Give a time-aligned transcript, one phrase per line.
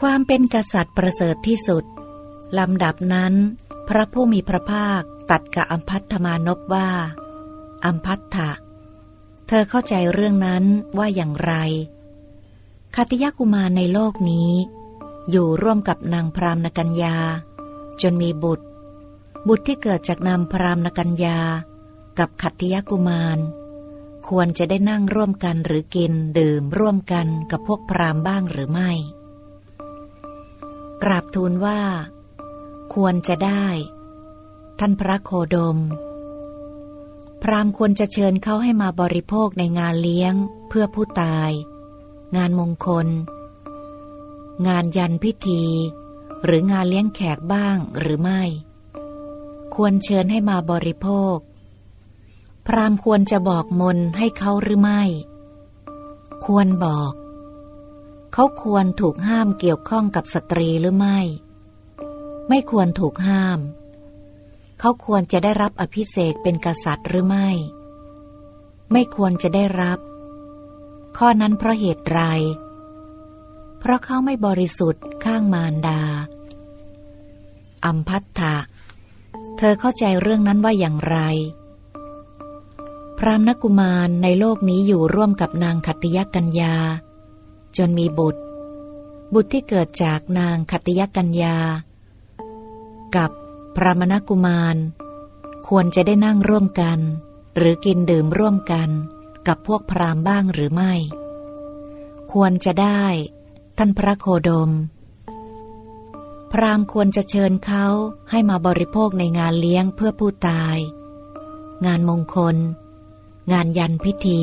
[0.00, 1.84] ความเป็นกษัตริย์ประเสริฐที่สุด
[2.58, 3.34] ลำดับนั้น
[3.88, 6.90] พระผู้มีพระภาคตัดกับอัมพัทธมานพว่า
[7.84, 8.50] อัมพัทธะ
[9.48, 10.64] เธอเข้าใจเรื่องนั้น
[10.98, 11.54] ว่าอย่างไร
[12.94, 14.52] คติยกุมารในโลกนี้
[15.30, 17.16] อยู่ร่วมกับนางพรามณกัญญา
[18.02, 18.66] จนมีบุตร
[19.48, 21.38] บุตรที่เกิดจากนางพรามณกัญญา
[22.18, 23.38] กับขัตติยกุมาร
[24.28, 28.90] ควรจะได้นั่งร่วมกันหรือกินดื่มร่วมกันกับพวกพรามบ้างหรือไม่
[31.02, 31.80] กราบทูลว่า
[32.94, 33.66] ควรจะได้
[34.78, 35.78] ท่านพระโคดม
[37.42, 40.34] พรามควรจะเชิญเขาให้มาบริโภคในงานเลี้ยง
[40.68, 41.50] เพื่อผู้ตาย
[42.36, 43.08] งานมงคล
[44.66, 45.64] งานยันพิธี
[46.44, 48.42] หรืองานเลี้ยงแขกบ้างหรือไม่
[49.74, 51.36] ควรเชิญให้มาบริโภค
[52.66, 55.02] พรามควรจะบอกมนให้เขาหรือไม่
[56.46, 57.12] ควรบอก
[58.36, 61.18] เขาควรถูกห้ามเกี่ยวข้องกับสตรีหรือไม่
[62.48, 63.58] ไม่ควรถูกห้าม
[64.80, 67.48] เขาควรจะได้รับอภิเษกเป็นกษัตริย์หรือไม่
[68.92, 69.98] ไม่ควรจะได้รับ
[71.16, 72.20] ข้อนั้นเพราะเหตุไร
[73.78, 76.02] เพราะเขาไม่บริสุทธิ์ข้างมารดา
[77.84, 78.56] อัมพัทธะ
[79.58, 81.18] เธอเข้าใจเรื่องนั้นว่าอย่างไร
[83.18, 86.76] พรามนกุมารในโลกนี้อยู่ร่วมกับนางขัตติยกัญญา
[87.78, 88.40] จนมีบุตร
[89.34, 91.58] บุตรที่เกิดจากนางขติยกัญญา
[93.16, 93.30] กับ
[93.76, 94.76] พรามนกุมาร
[95.68, 97.00] ควรจะได้นั่งร่วมกัน
[97.56, 98.90] หรือกินดื่มร่วมกัน
[99.46, 100.92] กับพวกพราหมณ์บ้างหรือไม่
[102.32, 103.04] ควรจะได้
[103.76, 104.70] ท่านพระโคดม
[106.52, 107.86] พราหมณ์ควรจะเชิญเขา
[108.30, 110.78] ให้มาบริโภคในงานเลี้ยงเพื่อผู้ตาย
[111.86, 112.56] งานมงคล
[113.52, 114.42] งานยันพิธี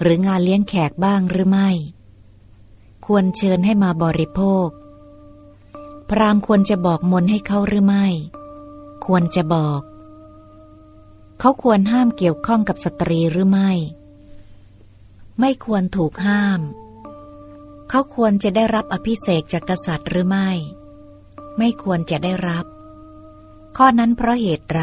[0.00, 1.70] หรืองานเลี้ยงแขกบ้างหรือไม่
[3.06, 4.68] ควรเชิญให้มาบริโภค
[6.10, 8.06] พรามควรจะบอกมนให้เขาหรือไม่
[9.06, 9.80] ควรจะบอก
[11.40, 13.70] เขาควรห้ามเกี่ยวข้องกับสตรีหรือไม่
[15.40, 16.60] ไม่ควรถูกห้าม
[17.90, 20.50] เขาควรจะได้รับอภิเษกจากกษัตริย์หรือไม่
[21.58, 22.64] ไม่ควรจะได้รับ
[23.76, 24.82] ข้อนั้นเพราะเหตุไร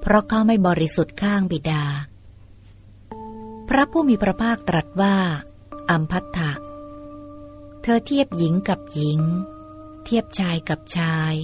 [0.00, 1.84] เพราะเขาไม่บริสุทธิ์ข้างบิดา
[3.68, 5.16] พระผู้มีพระภาคตรัสว่า
[5.90, 6.65] อัมพัทธะ
[7.88, 9.20] เธอเทียบหญิงกับหญิง
[10.04, 11.34] เทียบชายกับชาย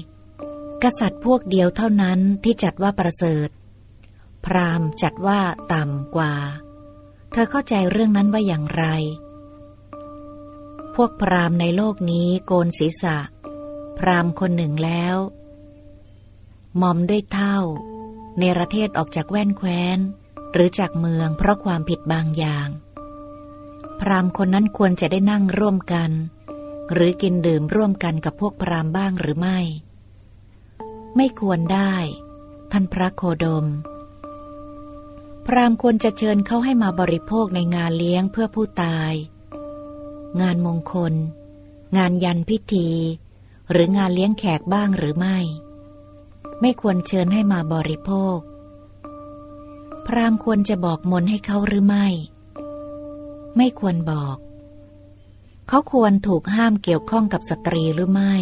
[0.82, 3.48] กษัตริย์พวกเดียวเท่านั้นที่จัดว่าประเสริฐ
[4.44, 5.40] พราหมณ์จัดว่า
[5.72, 6.34] ต่ำกว่า
[7.32, 8.84] เธอเข้าใจเรื่องนั้นว่าอย่างไร
[10.94, 13.18] พวกพรามในโลกนี้โกนศีรษะ
[13.98, 15.16] พรามคนหนึ่งแล้ว
[16.80, 17.58] มอมด้วยเท่า
[18.38, 19.98] เนประเทศออกจากแว่นแคว้น
[20.52, 22.70] หรือจากเมืองเพราะความผิดบางอย่าง
[24.02, 26.10] พรามคนนั้นควรจะได้นั่งร่วมกัน
[26.92, 29.58] หรือกินดื่มร่วมกันกับพวกพรามบ้างหรือไม่
[31.16, 31.94] ไม่ควรได้
[32.72, 33.66] ท่านพระโคดม
[35.46, 39.12] พราหมณ์ควรจะเชิญเขาให้มาบริโภคในงานเลี้ยงเพื่อผู้ตาย
[40.40, 41.14] งานมงคล
[41.96, 42.88] งานยันพิธี
[43.70, 45.38] หรืองานเลี้ยงแขกบ้างหรือไม่
[46.60, 48.38] ไม่ควรเชิญให้มาบริโภค
[50.06, 52.08] พราหมณ์ควรจะบอกมนให้เขาหรือไม่
[53.56, 54.36] ไม่ควรบอก
[55.68, 58.34] เขาควรถูกห้ามเกี่ยวข้องกับสตรีหรือไม่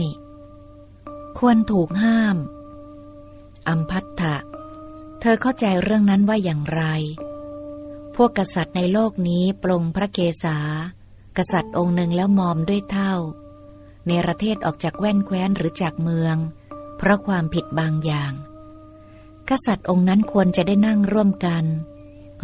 [1.38, 2.36] ควรถูกห้าม
[3.68, 4.36] อัมพัตถะ
[5.20, 6.82] เธอเข้าใจเรื่องนั้นว่าอย่างไร
[8.16, 10.58] พวกกษัตริย์ในโลกนี้ปรงพระเกศา
[11.36, 13.14] กษัตริย์องค์หนึ่งแล้วมอมด้วยเท่า
[14.06, 16.36] เนประเทศออกจากแว่นแคว้นหรือจากเมือง
[16.96, 18.32] เพราะความผิดบางอย่าง
[19.50, 21.64] กษัตริย์องค์นั้นควรจะได้นั่งร่วมกัน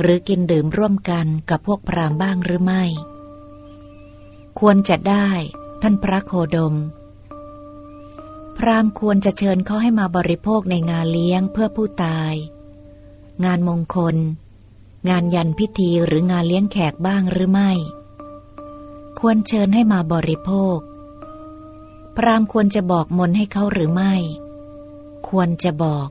[0.01, 2.85] หรือกินดื่มร่วมกันกับพวกพรามบ้างหรือไม่
[4.61, 5.29] ควรจะได้
[5.83, 6.75] ท่านพระโคดม
[8.57, 12.35] พรามควรจะเชิญเขาให้มาบริโภคในงานเลี้ยงเพื่อผู้ตาย
[13.45, 14.17] งานมงคล
[15.09, 17.73] งานยันพิธีหรืองานเลี้ยงแขกบ้างหรือไม่
[19.21, 20.79] ควรเชิญให้มาบริโภค
[22.17, 24.15] พรามควรจะบอกมนให้เขาหรือไม่
[25.29, 26.09] ควรจะบอก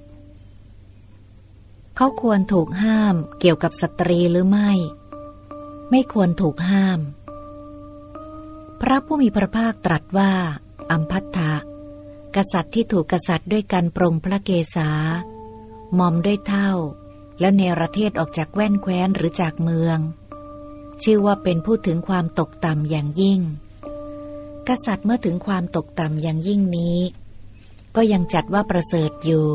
[1.95, 4.71] เขาควรถูกห้ามเกี่ยวกับสตรีหรือไม่
[5.89, 6.99] ไม่ควรถูกห้าม
[8.81, 10.31] พระผู้มีพระภาคตรัสว่า
[10.91, 11.53] อัมพัทธะ
[12.35, 14.89] กษัตริย์ที่ถูกกษัตริย์ด้วยการปรงพระเกศา
[15.97, 16.71] มอมด้วยเท่า
[17.39, 19.97] แล้วเนรเทศออกจากแว่นแคว้นหรือจากเมือง
[21.03, 23.41] ชื่อว่าเป็นผู้ถึงความตกต่ำอย่างยิ่ง
[24.67, 26.99] กษัตริย์เมื่อถึงความตกต่ำอย่างยิ่งนี้
[27.95, 29.47] ก็ยังจัดว่าประเสริฐอยู่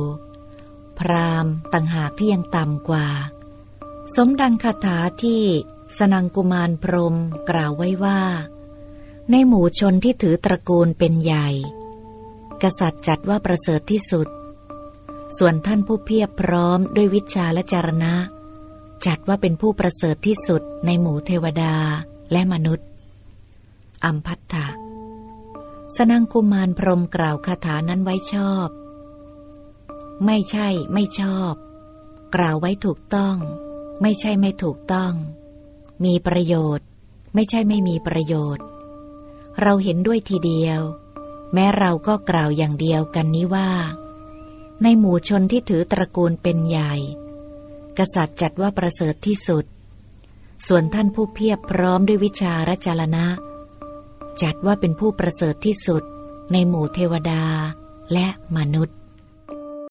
[1.01, 3.09] พราหมณ์ต่างหากที่ยังต่ำกว่า
[4.15, 5.43] สมดังคาถาที่
[5.99, 7.17] สนังกุมารพรม
[7.51, 8.21] กล่าวไว้ว่า
[9.31, 11.49] ในหมู่ชนที่ถือตระกูลเป็นใหญ่
[12.63, 14.29] กษัตริย์จัดว่าประเสริฐที่สุด
[15.39, 18.15] ส่วนท่านผู้เพียบพร้อมด้วยวิชาและจารณะ
[19.07, 21.75] จัดว่าเป็นผู้ประเสริฐที่สุดในหมู่เทวดา
[22.33, 22.89] และมนุษย์
[24.05, 24.69] อัมพัตถะ
[25.97, 28.69] สนังกุมารพรมกล่าวคาถานั้นไว้ชอบ
[30.27, 31.55] ไม่ใช่ไม่ชอบ
[32.35, 33.37] กล่าวไว้ถูกต้อง
[34.03, 35.13] ไม่ใช่ไม่ถูกต้อง
[36.05, 36.87] มีประโยชน์
[37.35, 38.65] ไม่ใช่ไม่มีประโยชน์
[39.63, 40.81] เราเห็นด้วยทีเดียว
[41.55, 43.71] แม้เราก็กล่าวอย่างเดียวกันนี้ว่า
[44.83, 46.95] ในหมู่ชนที่ถือตระกูลเป็นใหญ่
[47.99, 49.65] กษัตริย์จัดว่าประเสริฐที่สุด
[50.67, 53.27] ส่วนท่านผู้เพียบพร้อมด้วยวิชาและจารณะ
[54.43, 56.03] จัดว่าเป็นผู้ประเสริฐที่สุด
[56.53, 57.43] ในหมู่เทวดา
[58.13, 58.27] และ
[58.57, 59.00] มนุษย์